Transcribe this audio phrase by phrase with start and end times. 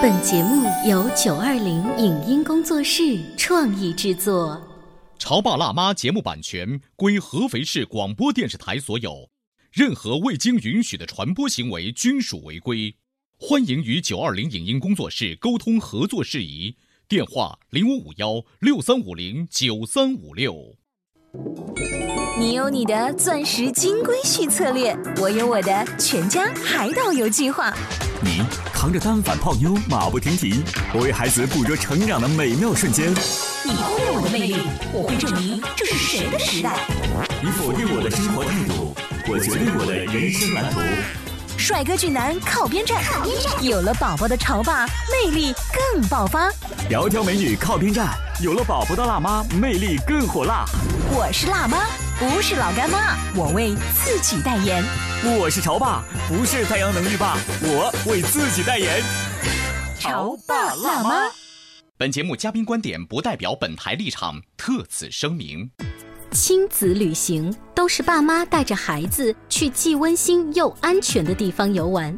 [0.00, 4.56] 本节目由九二零影音工作室创意制作。
[5.22, 9.28] 《潮爸辣妈》节目版权归合肥市广播电视台所有，
[9.70, 12.96] 任何未经允许的传播行为均属违规。
[13.38, 20.76] 欢迎与九二零影音工作室沟通合作事宜，电话零五五幺六三五零九三五六。
[22.38, 27.74] 你有你的钻石金龟婿策略，我有我的全家海岛游计划。
[28.22, 28.40] 你
[28.82, 30.60] 扛着单反泡妞马不停蹄，
[30.92, 33.12] 我为孩子捕捉成长的美妙瞬间。
[33.64, 34.56] 你忽略我的魅力，
[34.92, 36.80] 我会证明这是谁的时代。
[37.40, 38.92] 你否定我的生活态度，
[39.28, 40.80] 我决定我的人生蓝图。
[41.56, 43.00] 帅哥俊男靠边站，
[43.60, 46.50] 有了宝宝的潮爸魅力更爆发。
[46.90, 48.08] 窈窕美女靠边站，
[48.40, 50.64] 有了宝宝的辣妈魅力更火辣。
[51.12, 51.86] 我是辣妈，
[52.22, 54.84] 不是老干妈，我为自己代言。
[55.24, 59.02] 我是潮爸，不是太阳能浴霸，我为自己代言。
[59.98, 61.28] 潮爸辣妈。
[61.98, 65.68] 本节目嘉宾观点不代表本台立场，特此声明。
[66.30, 72.16] 亲子旅行都是爸妈带着孩子去既温馨又安全的地方游玩，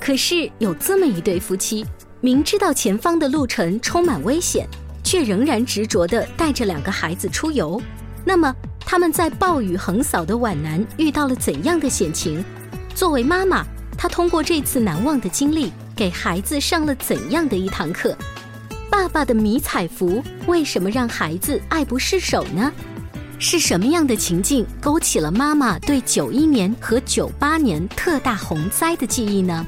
[0.00, 1.86] 可是有这么一对夫妻，
[2.20, 4.66] 明知道前方的路程充满危险，
[5.04, 7.80] 却仍然执着地带着两个孩子出游。
[8.26, 8.52] 那么
[8.86, 12.44] 他们在暴雨横扫的皖南遇到了怎样的险情？
[12.94, 13.64] 作为妈妈，
[13.96, 18.16] 她通过这次难忘的经历，给孩子上了怎样的一堂课？
[18.90, 22.70] 爸爸的迷彩服为什么让孩子爱不释手呢？
[23.40, 29.66] 是什么样的情境勾起了妈妈对九一年和九八年特大洪灾的记忆呢？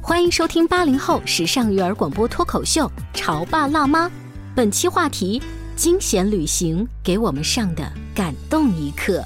[0.00, 4.08] 欢迎收听八零后时尚育儿广播脱口秀《潮爸辣妈》，
[4.54, 5.42] 本期话题：
[5.76, 9.22] 惊险旅行给我们上的感动一刻。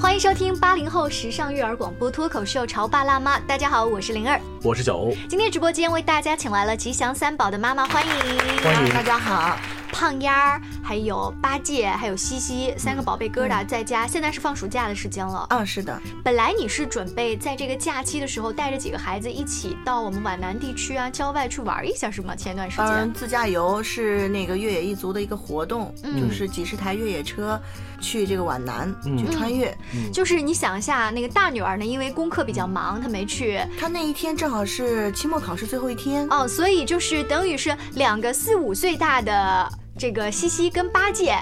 [0.00, 5.12] 欢迎收听八零后时尚育儿广播脱口秀《潮爸辣妈》，大家好，我是灵儿，我是小欧。
[5.28, 8.12] 今天直播间为大家请来了吉祥三宝的妈妈，欢迎，
[8.62, 9.56] 欢迎大家好。
[9.98, 14.06] 胖丫儿，还有八戒，还有西西，三个宝贝疙瘩在家。
[14.06, 15.44] 现在是放暑假的时间了。
[15.50, 16.00] 嗯，是的。
[16.22, 22.36] 本来你是准备在这个假期的时候带着几个孩子一起到我们皖南地区啊、郊外去玩一下，是吗？
[22.36, 22.86] 前段时间。
[22.86, 27.60] 嗯，自驾游是那个越野一族的一个活动，就是几十台越野车
[28.00, 29.76] 去这个皖南去穿越。
[30.12, 33.58] 就是你想一下，那个大女儿呢，因为功课比较忙，她没去。
[33.76, 36.24] 她那一天正好是期末考试最后一天。
[36.30, 39.68] 哦，所以就是等于是两个四五岁大的。
[39.98, 41.34] 这个西西跟八戒。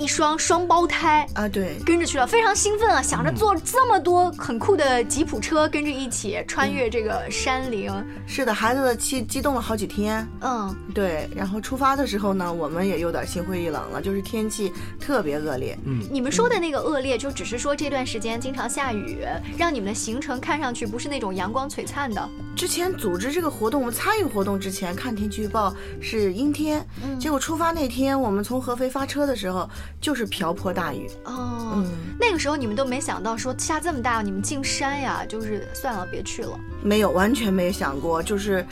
[0.00, 7.92] 一双双胞胎啊，对，跟着去了，非常兴奋啊，想着坐这么多很酷的吉普车，跟着一起穿越这个山林。
[8.26, 10.26] 是的，孩子激激动了好几天。
[10.40, 11.28] 嗯，对。
[11.36, 15.78] 然后出发的时候呢，我们也有点心灰意冷了，就是天气特别恶劣。
[15.84, 19.26] 嗯，你们说的那个恶劣，就只是说这段时间经常下雨，
[19.58, 22.26] 让你们的行程看上去不是那种阳光璀璨的。
[22.56, 26.82] 之前组织这个活动，我们参与活动之前看天气预报是阴天，
[27.18, 29.68] 结果出发那天我们从合肥发车的时候。
[30.00, 31.86] 就是瓢泼大雨哦，嗯，
[32.18, 36.58] 那个时候你们都没想到说下这么大，你们进山呀，就是算了，别去了。
[36.82, 38.64] 没有，完全没想过，就是。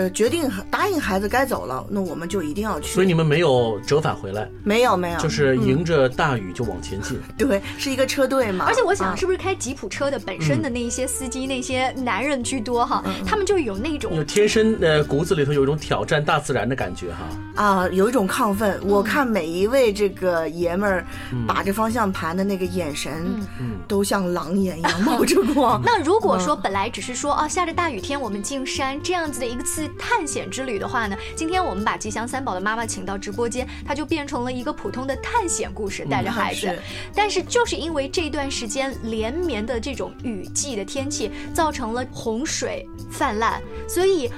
[0.00, 2.94] 呃，决定答应孩子该走了，那我们就一定要去。
[2.94, 4.48] 所以你们没有折返回来？
[4.64, 7.20] 没有，没有，就是迎着大雨就往前进。
[7.36, 8.64] 对，是一个车队嘛。
[8.66, 13.04] 而且我想，是不是开吉普车的本身的那一些司机，那些男人居多哈？
[13.26, 17.62] 他们就有那种有天生呃骨子里头有一种挑战大自然的感觉哈。
[17.62, 18.80] 啊，有一种亢奋。
[18.82, 21.04] 我看每一位这个爷们儿
[21.46, 23.12] 把着方向盘的那个眼神，
[23.60, 25.78] 嗯，都像狼眼一样冒着光。
[25.84, 30.60] 那如果说本来只是说啊，下着大雨天我们进山这样子的一个次探险之。
[30.60, 36.78] 旅的话呢，今天我们把吉祥三宝的妈妈请到直播间，她就变成了一个普通的探险故事，带着孩子。
[37.14, 44.30] 但是就是因为这段时间连绵的这种雨季的天气，造成了洪水泛滥，所以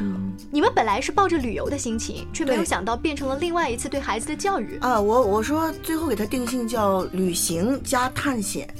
[0.50, 5.00] 你们本来是抱着旅游的心情，却没有想到变成了另外一次对孩子的教育啊！
[5.00, 8.72] 我我说最后给他定性叫旅行加探险。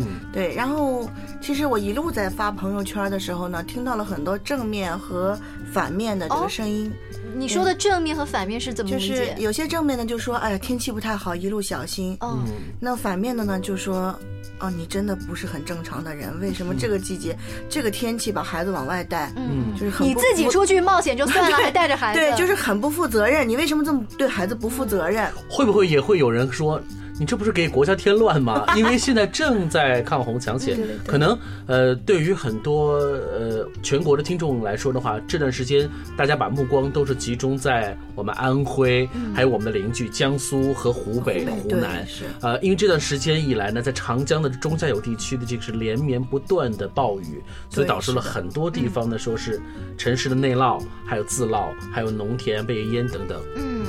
[0.00, 0.54] 嗯，对。
[0.54, 1.08] 然后
[1.40, 5.38] 其实我一路在发朋友圈的时候呢，听到了很多正面和。
[5.72, 6.92] 反面的这个声音，
[7.34, 9.08] 你说的正面和反面是怎么理解？
[9.08, 12.16] 就是有些正面的就说，哎呀，天气不太好，一路小心。
[12.20, 12.44] 嗯，
[12.78, 14.16] 那反面的呢，就说，
[14.60, 17.36] 哦，你真的不是很正常的人，为什么这个季节、
[17.68, 19.32] 这个天气把孩子往外带？
[19.34, 23.48] 嗯，就是很你自己出去冒险就 算了，还带着孩子，对，就是很不负责任。
[23.48, 25.28] 你为什么这么对孩子不负责任？
[25.50, 26.80] 会不会也会有人说？
[27.18, 28.66] 你这不是给国家添乱吗？
[28.76, 42.04] 因为现在正在抗洪抢险，可能呃，对于很多呃全国的听众来说的话，这段时间大家把目光都是集中在我们安徽，还有我们的邻居江苏和湖北、湖南。
[42.06, 49.60] 是呃，因为这段时间以来呢，在长江的中下游地区的这个是连绵不断的暴雨，所以导致了很多地方呢，说是
[49.96, 53.40] 城市的内涝，还有自涝，还有农田被淹等等。
[53.56, 53.86] 嗯，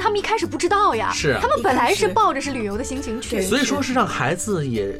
[0.00, 1.40] 他们一开始不知道呀，是啊。
[1.42, 4.98] 他们本来是抱着是旅游的心情去，所以说是让孩子也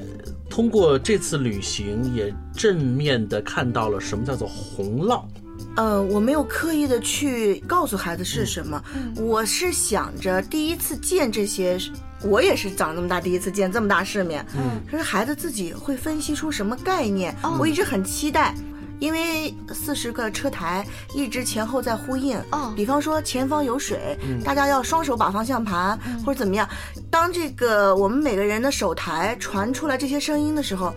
[0.48, 5.22] 通过这次旅行，也正面的看到了什么叫做洪涝。
[5.76, 8.82] 呃，我没有刻意的去告诉孩子是什么，
[9.16, 11.78] 我是想着第一次见这些，
[12.22, 18.54] 我也是长这么大第一次见这么大世面，嗯，可是孩子自己会分析出什么概念，我一直很期待。
[19.00, 26.68] 因为四十个车台一直前后在呼应，哦比方说前方有水，大家要双手把方向盘、或者怎么样。
[27.10, 30.94] 当这个我们每个人的手台传出来这些声音的时候，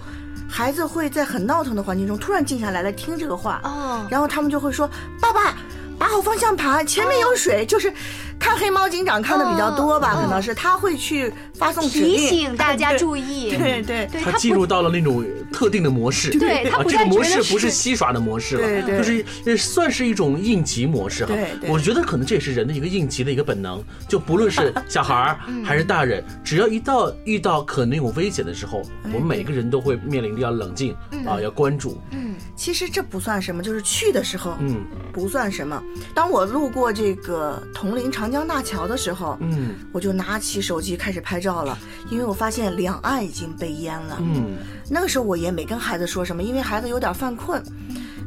[0.50, 4.88] 孩子会在很闹腾的环境中突然静下来来听这个话，哦然后他们就会说
[5.19, 5.56] ：“爸爸，
[5.97, 7.65] 把好方向盘，前面有水。
[7.65, 7.91] 就是
[8.38, 13.47] 看黑猫警长看的比较多吧，哦可能是他会去发送指令，提醒大家注意。
[13.47, 13.49] 意。
[13.49, 18.97] 对对对他不他进入到了那种特定的模式，啊，对这个模式不是是戏耍的模式了，对对。
[18.97, 21.33] 就是也算是一种应急模式哈。
[21.67, 25.63] 我觉得可能这也是人的一个应急的一个本能，就不论是 小孩儿嗯。
[25.63, 30.95] 还是大人，只要一到遇到可能有危险的时候，嗯我们每个人都会面临着要冷静
[31.25, 32.01] 啊，要关注。
[32.11, 32.33] 嗯。
[32.56, 34.83] 其实这不算什么，就是去的时候，嗯。
[35.13, 35.81] 不算什么。
[36.15, 39.75] 当我路过这个铜陵长江大桥的时候，嗯。
[39.91, 41.77] 我就拿起手机开始拍照了，
[42.09, 44.17] 因为我发现两岸已经被淹了。
[44.19, 44.57] 嗯
[44.94, 47.62] 那个时候我也没跟孩子说什么，因为孩子有点犯困。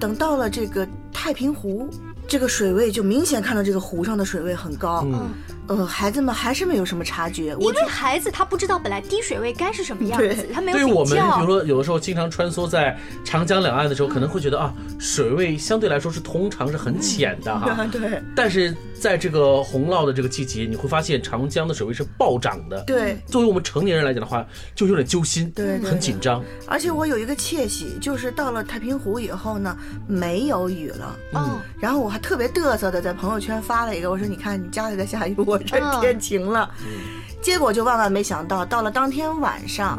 [0.01, 1.89] 等到了这个太平湖，
[2.28, 5.02] 这个水位就明显看到这个湖上的水位很高。
[5.06, 5.31] 嗯
[5.69, 7.46] 呃，孩子们还是没有什么察觉。
[7.46, 11.46] 因我为孩子他不知道本来低水位该是什么样子对，他没有对于我们，比如。
[11.46, 17.84] 说有的时候经常穿梭在长江两岸的时候，可能会觉得啊，水位相对来说是通常是很浅的哈。
[17.90, 22.81] 对但是在这个洪涝的这个季节，你会发现长江的水位是暴涨的。
[22.87, 26.44] 对，作为我们成年人来讲的话，就有点揪心，对对很紧张。
[26.69, 29.76] 而且我有一个窃喜，就是到了太平湖以后呢，
[30.06, 31.17] 没有雨了。
[31.32, 36.71] 哦，然后我还特别嘚瑟的在朋友圈发了一个，我说你看你家里在下雨，我这嗯天晴了。
[37.43, 39.99] 结果就万万没想到，到了当天晚上。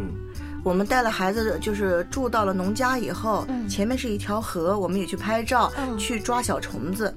[0.63, 7.13] 我们带了孩子，就是住到了农家以后，前面是一条河，我们也去拍照，嗯去抓小虫子。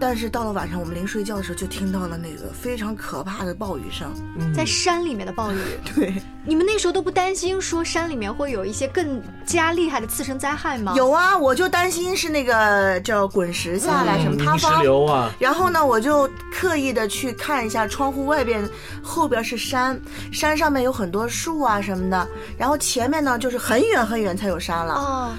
[0.00, 4.12] 但是到了晚上，我们临睡觉的时候，就听到了那个非常可怕的暴雨声。
[4.54, 5.56] 在山里面的暴雨，
[5.94, 6.14] 对，
[6.44, 10.94] 你们那时候都不担心说山里面会有一些更加厉害的次生灾害吗？
[10.96, 18.68] 有啊，我就担心是那个叫滚石下来什么塌方，流啊，然后呢，我就刻意的去看一下窗户外边，
[19.02, 20.00] 后边是山，
[20.32, 24.94] 山上面有很多树啊什么的，然后前面呢就是很远很远才有山了。
[24.94, 25.30] 哦，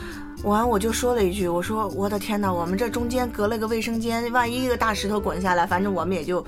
[0.44, 6.46] 完，我就说了一句，我说我的天哪，我们这中间隔了个卫生间，万一一个大石头滚下来，反正我们也就。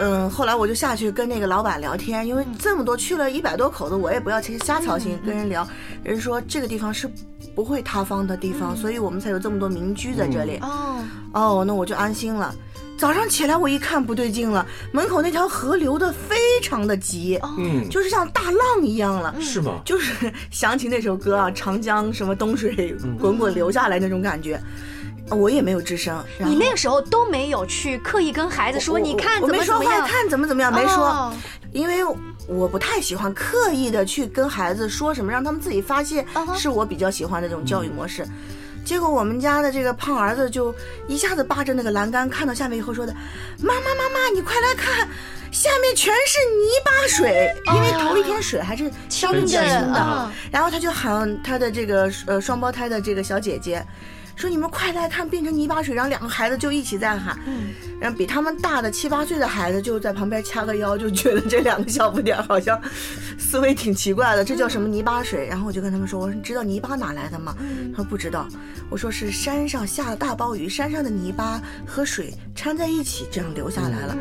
[0.00, 5.66] 嗯，后来我就下去跟那个老板聊天，因为这么多去了一百多口子，我也不要去瞎操心，跟人聊。
[6.02, 7.10] 人说这个地方是
[7.54, 10.56] 不会塌方的地方，所以我们才有这么多民居在这里。
[10.62, 12.54] 哦，哦，那我就安心了。
[13.00, 19.34] 早上起来我一看不对劲了，门口那条河流的非常的急，嗯，就是像大浪一样了。
[19.40, 19.80] 是吗？
[19.86, 24.60] 就是想起那首歌啊，长江什么东水滚滚流下来那种感觉，
[25.30, 26.22] 我也没有吱声。
[26.40, 31.32] 你那个时候都没有去刻意跟孩子说，你看我没说话，怎么怎么样，看怎么怎么样，没说，哦
[31.72, 32.04] 因为
[32.46, 38.26] 我不太喜欢刻意的去跟孩子说什么，让他们自己发泄嗯哼，是我比较喜欢的这种教育模式。
[38.84, 40.74] 结果我们家的这个胖儿子就
[41.06, 43.14] 一下子扒着那个栏杆，看到下面以后说的
[43.62, 45.08] ：“妈妈妈妈，你快来看，
[45.52, 49.46] 下面全是泥巴水，因为头一天水还是相对。
[49.46, 50.30] 清的。
[50.50, 53.84] 然后他就喊他的这个呃双胞胎的这个小姐姐，
[54.40, 55.94] 说你们快来看，变成泥巴水。
[55.94, 57.38] 然后两个孩子就一起在喊，
[58.00, 62.80] 然后比他们大的七八岁的孩子就在旁边掐个腰，就觉得这两个小不点儿好像
[63.38, 65.46] 思维挺奇怪的，这叫什么泥巴水？
[65.46, 67.54] 然后我就跟他们说，我说你知道泥巴哪来的吗？
[67.92, 68.48] 他说不知道。
[68.88, 74.16] 我说是山上下了大暴雨，山上的泥巴和水掺在一起，这样流下来了。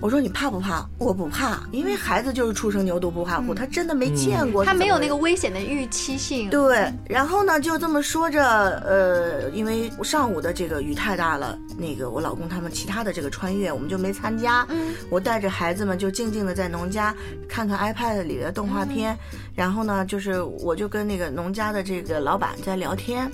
[0.00, 0.86] 我说你怕不怕？
[0.98, 5.14] 我不怕，因为孩子就是初生牛犊不怕虎，他真的没见过，他没有那个。
[5.24, 6.50] 危险的预期性。
[6.50, 8.42] 对，然后呢，就这么说着，
[8.84, 14.66] 呃，因为上午的这个雨太大了，那个我老公他们其他的这个穿越，我们就没参加。
[14.68, 17.14] 嗯，我带着孩子们就静静的在农家
[17.48, 19.16] 看看 iPad 里的动画片，
[19.54, 23.30] 然后呢，就是我就跟那个农家的这个老板在聊天。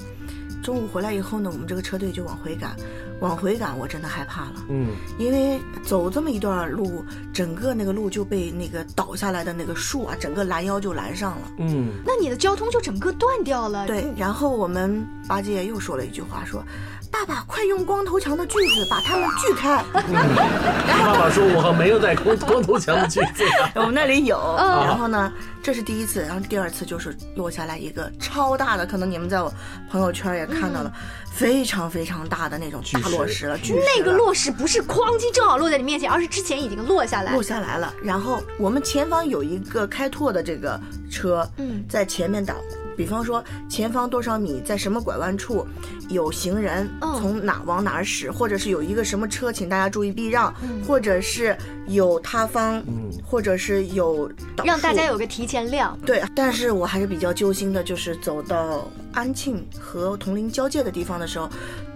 [0.63, 2.77] 中午回来以后呢，我们这个车队就往回赶，
[3.21, 4.89] 往回赶我真的害怕了，嗯，
[5.19, 11.53] 因为走这么一段路，整个那个路就被那个倒下来的那个树啊，整个拦腰就拦上了。
[11.59, 13.87] 嗯，那你的交通就整个断掉了。
[13.87, 16.63] 对，然后我们八戒又说了一句话，说
[17.11, 19.85] ：“爸爸，快用光头强的锯子把它们锯开。
[19.93, 23.45] 爸爸说我没有带光光头强的锯子。
[23.75, 24.39] ”我们那里有。
[24.57, 25.31] 然后呢，
[25.63, 29.53] 这是第一次，然后第二次就是落下来一个超大的，可能你们在我
[29.91, 30.93] 朋友圈也看到了，
[31.33, 37.33] 非常非常大的那种大落石了，巨石那个落石不是哐叽正好落在你面前，而是之前已经落下来。
[37.33, 37.93] 落下来了。
[38.03, 42.55] 然后我们前方有一个开拓的这个车，嗯在前面导。
[42.97, 45.67] 比方说前方多少米，在什么拐弯处
[46.09, 47.15] 有行人嗯。
[47.21, 50.83] 从哪往哪儿驶，或者是有一个什么车，请大家注意避让，嗯。
[50.87, 51.57] 或者是
[51.87, 53.11] 有塌方，嗯。
[53.25, 54.31] 或者是有
[54.65, 55.99] 让大家有个提前量。
[56.05, 61.49] 对，但是我还是比较揪心的，就是走到安庆和铜陵交界的地方的时候，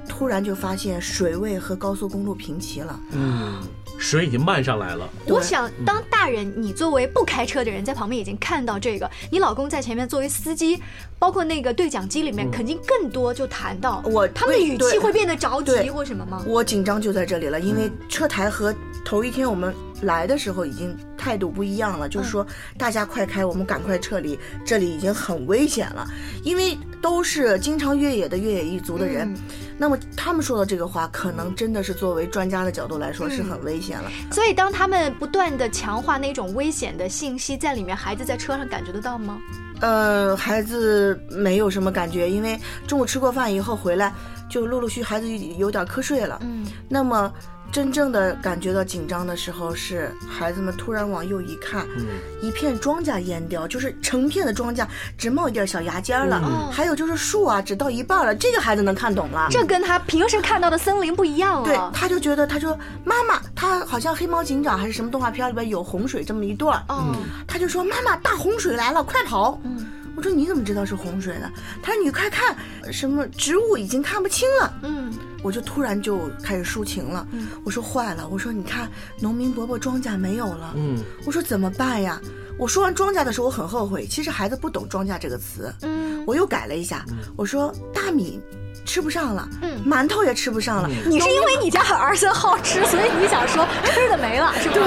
[0.08, 3.00] 突然就发现水位和高速公路平齐了。
[3.12, 3.62] 嗯，
[3.98, 5.08] 水已经漫上来了。
[5.26, 10.82] 我想，当大人，你作为不开车的人，在旁边已经看到这个，你老公在前面作为司机，
[11.18, 15.90] 包括那个对讲机里面，肯定更多就谈到我他们的语气会变得着急对。
[15.90, 16.42] 或什么吗？
[16.46, 18.74] 我紧张就在这里了，因为车台和
[19.04, 19.74] 头一天我们
[20.04, 22.46] 来的时候已经态度不一样了，就是说
[22.78, 26.06] 大家快开，我们赶快撤离，这里已经很危险了，
[26.44, 29.36] 因为都是经常越野的越野一族的人，嗯
[29.76, 34.08] 那么他们说的这个话，可能真的是作为专家的角度来说是很危险了。
[34.30, 39.36] 所以，当他们不断的强化那种危险的信息在里面，孩子在车上感觉得到吗？
[39.80, 42.56] 呃，孩子没有什么感觉，因为
[42.86, 44.14] 中午吃过饭以后回来，
[44.48, 46.38] 就陆陆续孩子有点瞌睡了。
[46.42, 47.32] 嗯，那么
[47.74, 52.06] 真正的感觉到紧张的时候，是孩子们突然往右一看，嗯
[52.40, 54.86] 一片庄稼淹掉，就是成片的庄稼
[55.18, 59.48] 只冒一点小芽尖儿了，嗯还有就是树啊，只到一半了，这个孩子能看懂了。
[59.50, 61.76] 这跟他平时看到的森林不一样了对，。
[61.92, 67.12] 他就觉得，他说妈妈，他好像黑猫警长还是什么动画片里边有洪水这么一段儿，哦，
[67.44, 69.58] 他就说妈妈，大洪水来了，快跑！
[69.64, 69.84] 嗯
[70.16, 71.50] 我说你怎么知道是洪水呢？
[71.82, 72.56] 他说你快看，
[72.92, 74.74] 什么植物已经看不清了。
[74.82, 75.12] 嗯。
[75.42, 77.48] 我就突然就开始抒情了，嗯。
[77.64, 78.88] 我说坏了，我说你看
[79.20, 82.20] 农民伯伯庄稼没有了，嗯，我说怎么办呀？
[82.56, 87.04] 我说完庄稼的时候，我很后悔，其实孩子不懂庄稼这个词，嗯，我又改了一下，
[87.36, 88.40] 我说大米
[88.86, 89.82] 吃不上了，嗯。
[89.84, 94.74] 馒头也吃不上了，你是因为你家儿子好吃，所以你想说吃的没了，是吧？
[94.76, 94.84] 对，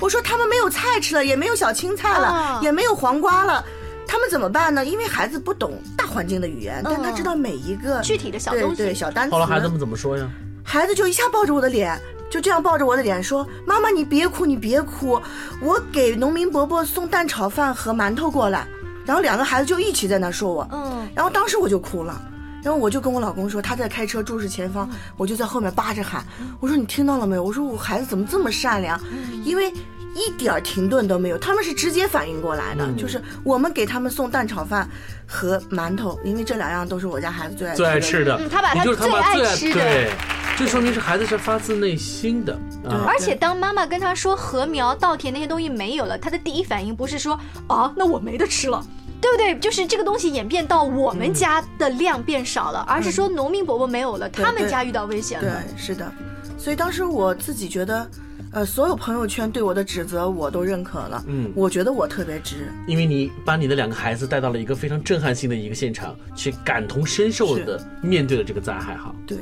[0.00, 2.60] 我说他们没有菜吃了，也没有小青菜了，啊。
[2.62, 3.62] 也没有黄瓜了。
[4.08, 4.84] 他们怎么办呢？
[4.84, 9.34] 因为孩子不懂大环境的语言，但他知道每一个嗯具体的小东西对小单词。
[9.34, 10.28] 后来孩子们怎么说呀？
[10.64, 11.96] 孩子就一下抱着我的脸，
[12.30, 15.20] 就这样抱着我的脸说：“妈妈，你别哭，你别哭，
[15.62, 18.66] 我给农民伯伯送蛋炒饭和馒头过来。”
[19.06, 22.20] 然后两个孩子就一起在那说我，嗯然后当时我就哭了。
[22.60, 26.24] 然后我就跟我老公说，他在开车注视前方，我就在后面扒着喊，
[26.60, 27.42] 我说你听到了没有？
[27.42, 29.00] 我说我孩子怎么这么善良？
[29.44, 29.72] 因为
[30.18, 34.88] 一点儿停顿都没有，他们是直接反应过来的，就是我们给他们送蛋炒饭
[35.26, 37.92] 和馒头，因为这两样都是我家孩子最爱吃最的。
[37.92, 40.10] 爱吃的，嗯他把他最爱吃的对，
[40.56, 42.52] 这说明是孩子是发自内心的
[42.84, 43.04] 啊。
[43.06, 48.84] 而且当妈妈跟他说禾苗、稻田那些东西没有了，他的第一反应不是说啊，那我没得吃了。
[49.20, 49.58] 对不对？
[49.58, 56.12] 就是这个东西演变到我们家的量变少了，而是说农民伯伯没有了，他们家遇到危险了对了。，是的，
[56.56, 58.08] 所以当时我自己觉得，
[58.50, 69.14] 呃，所有朋友圈对我的指责我都认可了，嗯我觉得我特别值，因为你把你的两个孩子带到了一个非常震撼性的一个现场，去感同身受的面对了这个灾害哈。
[69.26, 69.38] 对。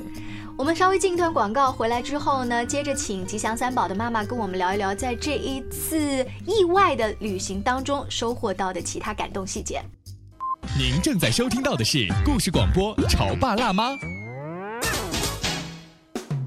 [0.58, 9.82] 我们稍微进一段广告，回来之后呢，接着请吉祥三宝的妈妈跟我们聊一聊，在这一次意外的旅行当中收获到的其他感动细节。
[10.78, 13.90] 您正在收听到的是故事广播《潮爸辣妈》。《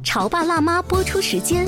[0.04, 1.68] 潮爸辣妈》播出时间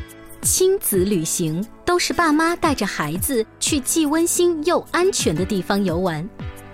[0.41, 6.27] 亲子旅行都是爸妈带着孩子去既温馨又安全的地方游玩。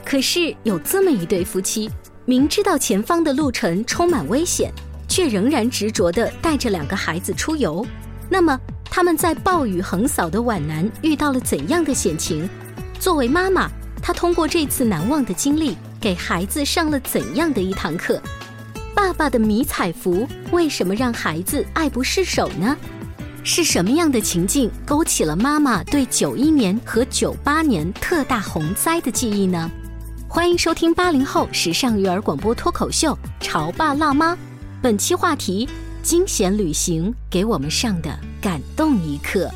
[0.05, 1.89] 可是有这么一对夫妻，
[2.23, 4.71] 明知道前方的路程充满危险，
[5.09, 7.85] 却仍然执着地带着两个孩子出游。
[8.29, 12.49] 那么他们在暴雨横扫的皖南遇到了怎样的险情？
[12.99, 13.69] 作为妈妈，
[14.01, 18.21] 她通过这次难忘的经历，给孩子上了怎样的一堂课？
[18.95, 22.75] 爸爸的迷彩服为什么让孩子爱不释手呢？
[23.49, 29.71] 是什么样的情境勾起了妈妈对九一年和九八年特大洪灾的记忆呢？
[30.27, 34.33] 欢迎收听八零后时尚育儿广播脱口秀《潮爸辣妈》，
[34.81, 35.67] 本期话题：
[36.03, 39.49] 惊险旅行给我们上的感动一课。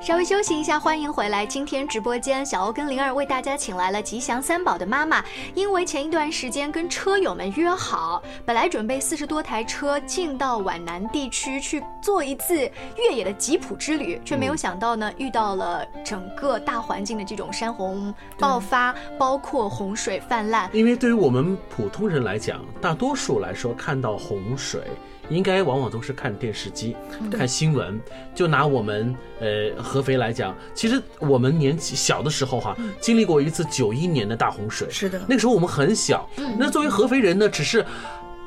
[0.00, 1.44] 稍微休息一下，欢迎回来。
[1.44, 5.22] 今天直播间，小欧跟灵儿为大家请来了吉祥三宝的妈妈。
[5.54, 12.54] 因为前一段时间跟车友们约好，本来准备四十多台车进到皖南地区去做一次
[12.96, 20.70] 越野的吉普之旅，却没有想到呢，遇到了整个大环境的这种山洪爆发，包括洪水泛滥。
[20.72, 24.80] 因为对于我们普通人来讲，大多数来说看到洪水。
[25.30, 26.94] 应该往往都是看电视机、
[27.30, 27.98] 看新闻。
[28.34, 34.88] 就拿我们呃合肥来讲，其实我们年纪小的时候哈，经历过一次九一年的大洪水。
[34.90, 36.28] 是的，那个时候我们很小。
[36.58, 37.82] 那作为合肥人呢，只是。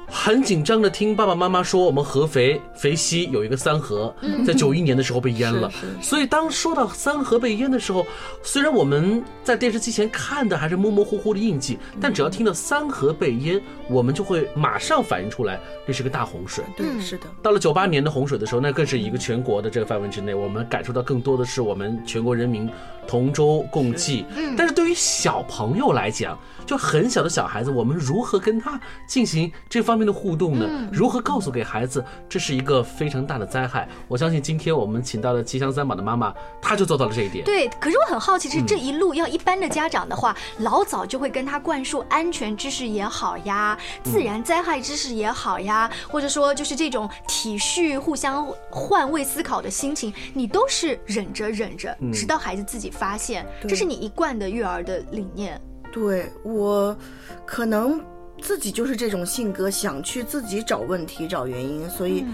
[0.08, 4.14] 很紧张的听爸爸妈妈说，我们合肥肥西有一个三河，
[4.46, 5.72] 在九一年的时候被淹了。
[6.02, 8.06] 所以当说到三河被淹的时候，
[8.42, 16.64] 虽然我们在电视机前看的还是模模糊糊的印记，但只要听到三河被淹，我们就会马上反应出来，这是个大洪水。
[16.78, 17.26] 对，是的。
[17.42, 22.70] 到了九八年的洪水的时候，那更是一个全国的这个范围之内，我们感受到更多的是我们全国人民
[23.08, 24.26] 同舟共济。
[24.36, 30.04] 嗯，但是对于小朋友来讲，就很小的小孩子，我们如何跟他进行这方面？
[30.06, 30.70] 的互动呢？
[30.92, 33.88] 如何告诉给孩子这是一个非常大的灾害？
[34.10, 37.46] 我相信今天我们请到的吉祥三宝的妈妈，她就做到了这一点。
[37.46, 55.62] 对，可是我很好奇，是这一路要一般的家长的话， 老早就会跟他灌输安全知识也好呀，自然灾害知识也好呀，或者说就是这种体恤、互相换位思考的心情，你都是忍着忍着，直到孩子自己发现，这是你一贯的育儿的理念。
[55.94, 56.98] 对我，
[57.46, 58.04] 可能。
[58.44, 62.26] 自己就是这种性格，想去自己找问题、找原因，所以。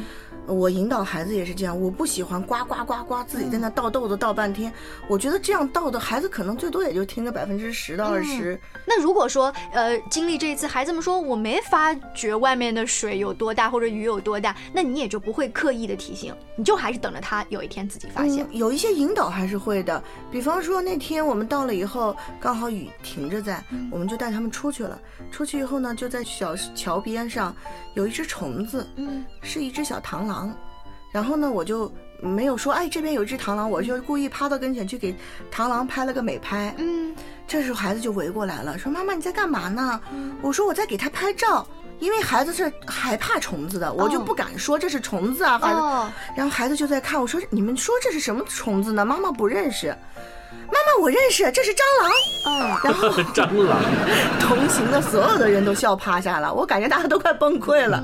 [0.49, 4.71] 我引导孩子也是这样，我不喜欢呱呱呱呱，自己在那倒豆子倒半天。
[5.07, 8.59] 我觉得这样倒的孩子可能最多也就听个百分之十到二十。
[8.85, 18.47] 那如果说呃经历这一次，孩子们说我没发觉外面的水有多大或者雨有多大，那你也就不会刻意的提醒，你就还是等着他有一天自己发现。
[18.51, 24.99] 有一些引导还是会的，比方说那天我们到了以后，刚好雨停着在，我们就带他们出去了。
[25.31, 27.55] 出去以后呢，就在小桥边上
[27.93, 30.38] 有一只虫子，嗯，是一只小螳螂。
[31.11, 35.15] 然后呢，我就没有说，哎，这边有一只螳螂，我就故意趴到跟前去给
[35.51, 36.73] 螳螂拍了个美拍。
[36.77, 37.15] 嗯，
[37.47, 39.99] 这时候孩子就围过来了，说：“妈妈你在干嘛呢？”
[40.43, 41.65] 我说：“我在给他拍照。”
[41.99, 46.13] 因为孩子是害怕虫子的，我就不敢说这是虫子啊，孩子。
[46.35, 49.87] 然后孩子就在看，我说：“你们说这是什么虫子呢？”妈妈不认识。
[50.51, 52.11] 妈妈，我认识，这是蟑螂。
[52.47, 53.81] 嗯，然后 蟑螂，
[54.39, 58.03] 同行的所有的人都笑趴下了，我感觉大家都快崩溃了。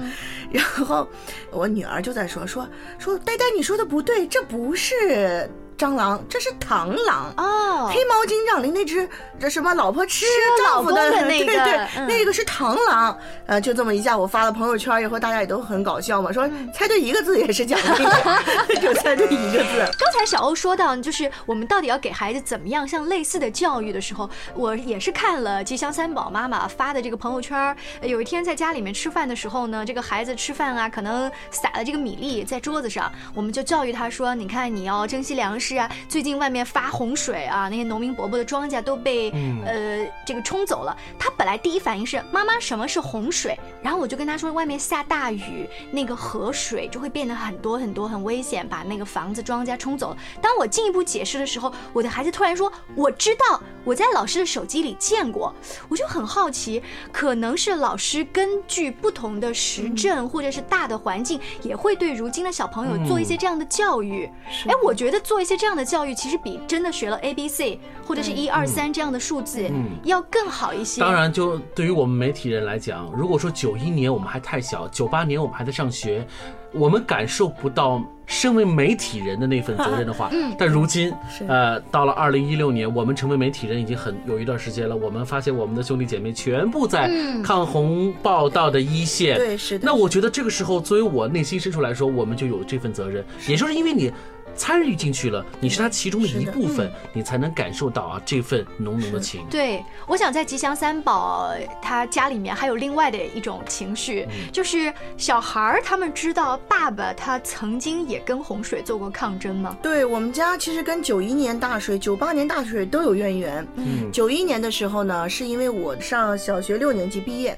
[0.52, 1.08] 然后
[1.52, 5.50] 我女儿就在说说说，呆呆，你说的不对，这不是。
[5.78, 9.08] 蟑螂，这是螳螂哦，黑猫警长里那只，
[9.40, 10.26] 这什么老婆吃
[10.64, 13.18] 丈夫的 那个，对对，那个是螳螂。
[13.46, 19.92] 呃，就这么一下，我发了朋友圈以后，大家也都很搞笑嘛，说猜对一个字也是奖励， 就猜对一个字。
[20.00, 27.76] 刚才小欧说到，就是我们到底要给孩子怎么样像类似的教育的时候，我也是看了吉祥三宝妈妈发的这个朋友圈。
[28.02, 35.65] 有一天在家里面吃饭的时候呢，这个孩子吃饭啊，可能撒了这个米粒在桌子上，我们就教育他说，你看你要珍惜粮食。
[35.68, 39.32] 是啊，最近外面发洪水啊，那些农民伯伯的庄稼都被
[39.66, 40.96] 呃这个冲走了。
[41.18, 43.58] 他本来第一反应是妈妈，什么是洪水？
[43.82, 50.18] 然后我就跟他说，外面下大雨，那个河水就会变得很多很多，很危险，把那个房子庄稼冲走了。
[50.40, 55.52] 当我进一步解释的时候，我的孩子突然说，我知道，我在老师的手机里见过。
[55.90, 64.30] 我就很好奇，可能是老师根据不同的时政或者是大的环境，也会对如今的小朋友做一些这样的教育。
[64.68, 65.55] 哎，我觉得做一些。
[65.58, 69.70] 这样的教育其实比真的学了 A B C 或者是一二三这样的数字
[70.04, 71.02] 要更好一些。
[71.02, 76.26] 当然，就对于我们媒体人来讲，如果说九一年我们还太小，九八年我们还在上学，
[76.72, 80.30] 我们感受不到身为媒体人的那份责任的话。
[80.32, 81.14] 嗯但如今，
[81.48, 84.96] 呃，到了二零一六年，我们成为媒体人已经很有一段时间了。
[84.96, 87.10] 我们发现我们的兄弟姐妹全部在
[87.44, 89.36] 抗洪报道的一线。
[89.36, 89.86] 对，是的。
[89.86, 93.26] 那我觉得这个时候，作为我内心深处来说，我们就有这份责任。
[93.48, 94.12] 也就是因为你。
[94.56, 99.46] 参与进去了，你是他其中的一部分，你才能感受到啊这份浓浓的情。
[99.50, 109.78] 对，我想在吉祥三宝他家里面还有另外的一种情绪，嗯就是小孩儿他们知道爸爸他曾经也跟洪水做过抗争吗？
[109.82, 113.68] 对我们家其实跟九一年大水、九八年大水都有渊源。
[113.76, 117.58] 嗯九一年的时候呢，是因为我上小学六年级毕业，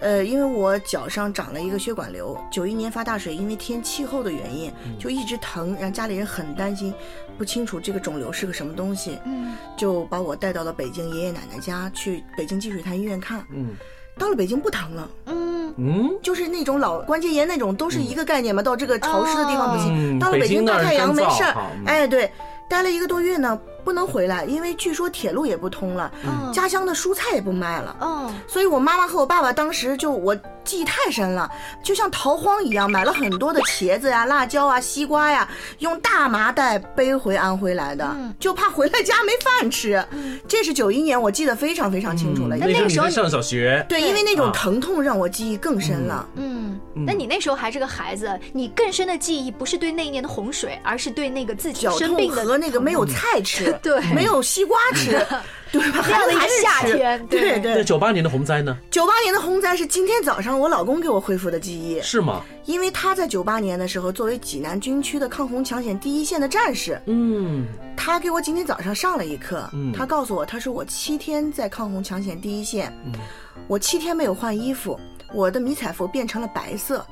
[0.00, 2.36] 呃，因为我脚上长了一个血管瘤。
[2.50, 6.92] 九一年发大水，因为天气候的原因，就一直疼，让家里人很担心，
[7.38, 13.44] 不清楚这个肿瘤是个什么东西，嗯就把我带到了北京爷爷奶奶家，去北京积水潭医院看。
[13.50, 13.70] 嗯
[14.16, 18.62] 到了北京不疼了，嗯嗯，就是那种老关节炎那种，都是一个概念嘛。
[18.62, 21.52] 到这个潮湿的地方不行，嗯到了北京大太阳没事儿
[21.84, 22.30] 哎，对，
[22.70, 26.52] 待了一个多月呢，不能回来，因为据说铁路也不通了，嗯。
[26.52, 27.96] 家乡的蔬菜也不卖了。
[28.00, 31.50] 哦所以我妈妈和我爸爸当时就我记忆太深了，
[31.82, 35.48] 就像逃荒一样，买了很多的茄子呀、辣椒啊、西瓜呀，
[35.80, 38.34] 用大麻袋背回安徽来的，嗯。
[38.38, 40.02] 就怕回来家没饭吃。
[40.48, 42.56] 这是九一年，我记得非常非常清楚了。
[42.56, 44.52] 嗯因为那个时候上小学，对，因为那种啊。
[44.54, 46.26] 疼痛让我记忆更深了。
[46.36, 55.10] 嗯，那你那时候还是个孩子，你更深的记忆不是对那一年的洪水，而是对那个自己脚痛生病的和那个没有菜吃，对没有西瓜吃，
[55.72, 56.04] 对吧？
[56.04, 57.74] 这样的一个夏天对对对。
[57.74, 58.76] 那九八年的洪灾呢？
[58.90, 62.42] 九八年的洪灾是今天早上我老公给我恢复的记忆，是吗？
[62.64, 73.12] 因为他在九八年的时候作为济南军区的抗洪抢险第一线的战士，嗯他给我今天早上上了一课，嗯他告诉我，他说我七天在抗洪抢险第一线，嗯
[73.66, 74.98] 我七天没有换衣服，
[75.32, 77.04] 我的迷彩服变成了白色。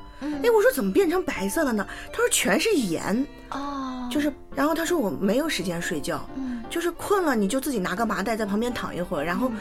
[0.43, 1.85] 哎，我说怎么变成白色了呢？
[2.11, 9.51] 他说全是盐，哦，就是，然后他说我没有时间睡觉，嗯就是困了你就自己拿个麻袋在旁边躺一会儿，然后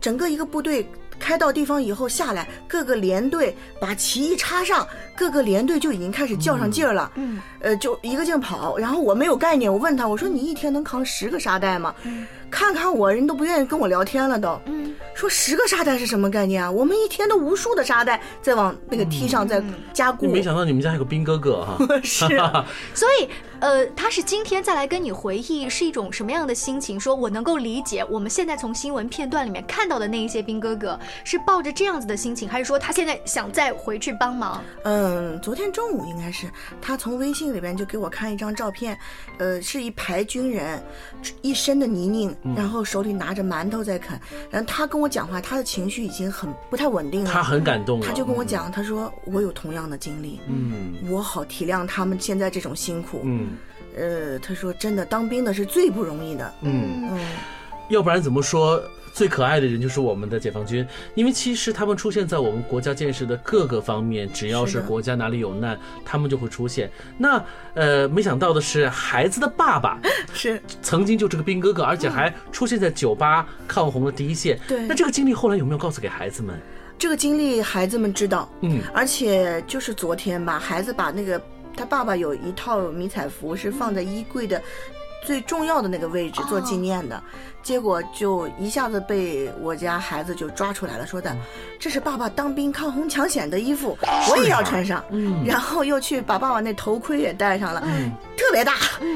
[0.00, 0.86] 整个一个部队
[1.18, 8.78] 开到地方以后下来，各个连队把旗一插上，各个连队就已经开始较上劲儿了，嗯呃，就一个劲儿跑。
[8.78, 11.94] 然后我没有概念，我问他，我说你一天能扛十个沙袋吗？
[12.50, 14.60] 看看我，人都不愿意跟我聊天了都。
[14.66, 16.70] 嗯说十个沙袋是什么概念啊？
[16.70, 20.24] 我们一天都无数的沙袋在往那个梯上在加固。
[20.24, 21.76] 你没想到你们家还有个兵哥哥哈。
[22.02, 22.26] 是
[22.94, 23.28] 所以，
[23.60, 26.98] 呃，他是今天再来跟你回忆，是一种什么样的心情？
[26.98, 34.64] 说我能够理解，我们现在从新闻片段里面看到的那一些兵哥哥，是抱着这样子的心情，还是说他现在想再回去帮忙？
[34.84, 36.46] 嗯，昨天中午应该是
[36.80, 38.98] 他从微信里边就给我看一张照片，
[39.36, 40.82] 呃，是一排军人，
[41.42, 44.18] 一身的泥泞，然后手里拿着馒头在啃。
[44.50, 47.30] 然后他跟我讲话，他的情绪已经很不太稳定了。
[47.30, 48.00] 他很感动。
[48.00, 53.20] 他就跟我讲，他说我有同样的经历，嗯我好体谅他们现在这种辛苦。
[53.24, 53.50] 嗯
[53.96, 56.54] 呃，他说真的，当兵的是最不容易的。
[56.62, 57.18] 嗯，嗯，
[57.88, 58.80] 要不然怎么说
[59.12, 60.86] 最可爱的人就是我们的解放军？
[61.14, 66.90] 因为其实他们出现在我们国家建设的各个方面，只要是国家哪里有难，他们就会出现。
[67.18, 67.42] 那
[67.74, 69.98] 呃，没想到的是，孩子的爸爸
[70.32, 74.58] 是曾经就是个兵哥哥，而且还出现在酒吧抗洪的第一线。
[74.66, 76.58] 对那这个经历后来有没有告诉给孩子们？
[76.98, 78.48] 这个经历，孩子们知道。
[78.62, 81.40] 嗯而且就是昨天吧，孩子把那个
[81.76, 84.62] 他爸爸有一套迷彩服是放在衣柜的
[85.22, 87.22] 最重要的那个位置做纪念的，
[87.62, 91.36] 结果就一下子被我家孩子就抓出来了，说的
[91.78, 93.96] 这是爸爸当兵抗洪抢险的衣服，
[94.30, 95.04] 我也要穿上。
[95.10, 95.44] 嗯。
[95.44, 98.72] 然后又去把爸爸那头盔也戴上了，嗯特别大，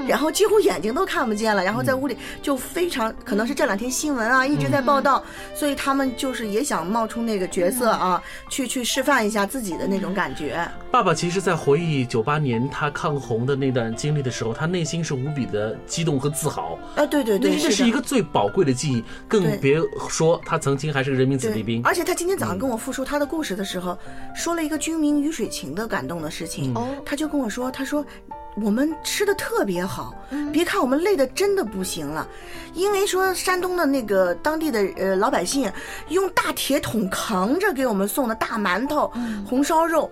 [0.07, 1.65] 然后几乎眼睛都看不见了。
[1.65, 10.69] 然后在屋里就非常可能是这两天新闻啊一直在报道，所以他们就是也想冒充那个角色啊，去去示范一下自己的那种感觉。
[10.91, 16.79] 爸爸其实，在回忆九八年他抗洪的那段经历的时候，他内心是无比的激动和自豪。
[16.95, 21.81] 啊，对对对，这是一个最宝贵的记忆，更别说他曾经还是个人民子弟兵，。
[21.83, 23.99] 而且他今天早上跟我复述他的故事的时候，
[24.35, 26.75] 说了一个军民鱼水情的感动的事情。
[26.75, 28.05] 哦他就跟我说，他说
[28.57, 30.15] 我们吃的特别好，
[30.53, 32.27] 别看我们累的真的不行了，
[32.73, 35.71] 因为说山东的那个当地的呃老百姓
[36.09, 39.13] 用大铁桶扛着给我们送的大馒头、
[39.47, 40.11] 红烧肉。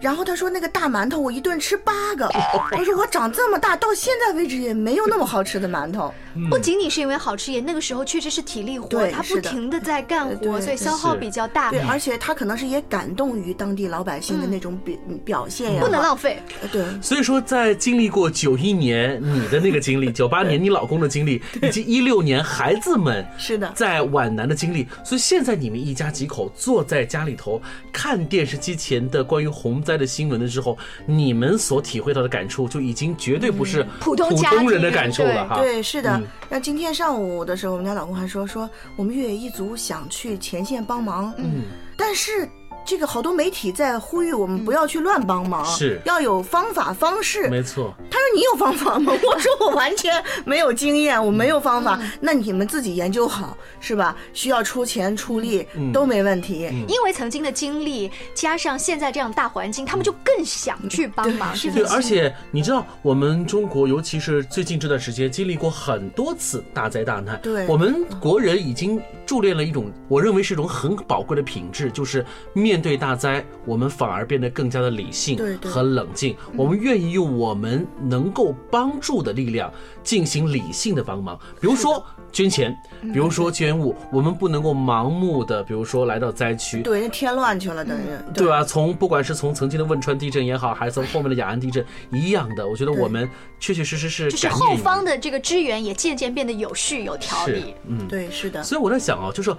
[0.00, 2.28] 然后他说那个大馒头我一顿吃八个，
[2.72, 6.12] 他说我长这么大到现在为止也没有那么好吃的馒头。
[6.48, 11.70] 不仅仅是因为好吃，也那个时候确实是体力活，他不停的在干活，所以消耗比较大。
[11.70, 16.40] 对，而且他可能是也感动于当地老百姓的那种表、表现呀，不能浪费。
[16.70, 16.84] 对。
[17.02, 27.60] 所以说，在经历过九一年你的那个经历， 九八年你老公的经历，以及一六年孩子们是的在皖南的经历，所以现在你们一家几口坐在家里头
[27.92, 35.56] 看电视机前的关于洪灾的新闻的时候，你们所体会到的感触，就已经绝对不是普通普通人的感受了哈。
[35.56, 36.26] 对，是的嗯。
[36.48, 41.62] 那、今天上午的时候，我们家老公还说说我们越野一族想去前线帮忙，嗯，
[41.96, 42.48] 但是
[42.84, 47.48] 这个好多媒体在呼吁我们不要去乱帮忙，是要有方法方式。
[47.48, 47.94] 没错。
[48.10, 49.12] 他说你有方法吗？
[49.12, 51.98] 我说我完全没有经验，我没有方法。
[52.20, 54.16] 那你们自己研究好是吧？
[54.32, 56.68] 需要出钱出力都没问题。
[56.88, 61.56] 因为曾经的经历加上现在这样大环境，他们就更想去帮忙。
[61.56, 67.40] 对，而且你知道，我们中国尤其是最近这段时间经历过很多次大灾大难。
[67.40, 76.36] 对，我们国人已经铸炼了一种，我认为是一种很宝贵的品质，就是面对大灾，我们反而变得更加的理性和冷静。
[76.54, 88.46] 我们愿意用我们能够帮助的力量进行理性的帮忙，比如说捐钱，比如说捐物，我们不能够盲目的，比如说来到灾区，对，添乱去了，等于对。
[88.46, 88.62] 吧？
[88.62, 93.28] 从不管是从曾经的汶川地震也好，还是从后面的雅安地震一样的，我觉得我们
[93.58, 98.62] 确确实实是就是后方的这个支援也渐渐变得有序有条理，嗯，对，是的。
[98.62, 99.54] 所以我在想啊，就是。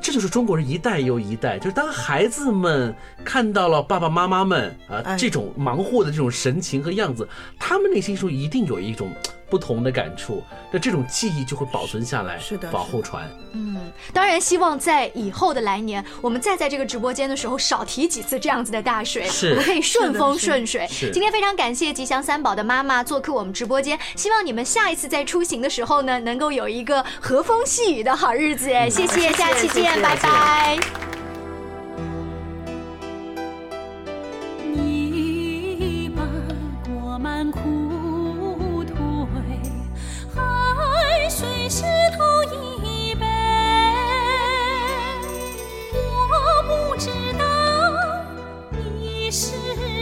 [0.00, 9.10] 这就是中国人一代又一代，就是当孩子们看到了爸爸妈妈们啊这种忙活的这种神情和样子，他们内心中一定有一种。
[9.50, 13.28] 不同的感触，那这种记忆就会保存下来，是的，往后传。
[13.52, 13.76] 嗯，
[14.12, 20.86] 当然希望在以后的来年，我们再在这个直播间的时候少提几次这样子的大水，是，我们可以顺风顺水。
[20.88, 28.68] 是，今天非常感谢吉祥三宝的妈妈做客我们直播间，希望你们下一次在出行的时候呢，能够有一个和风细雨的好日子。
[28.88, 31.09] 谢谢，下期见，拜拜。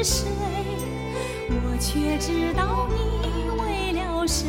[0.08, 0.26] 谁，
[1.50, 4.48] 我却知道你为了谁，